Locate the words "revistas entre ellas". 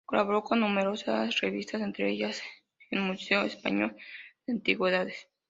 1.41-2.41